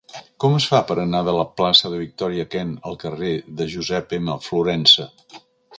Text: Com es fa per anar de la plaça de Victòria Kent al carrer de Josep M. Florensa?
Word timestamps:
Com 0.43 0.53
es 0.59 0.65
fa 0.69 0.77
per 0.91 0.95
anar 1.01 1.21
de 1.27 1.35
la 1.35 1.43
plaça 1.61 1.91
de 1.95 2.01
Victòria 2.05 2.47
Kent 2.57 2.73
al 2.91 2.99
carrer 3.05 3.33
de 3.61 3.71
Josep 3.77 4.21
M. 4.23 4.41
Florensa? 4.49 5.11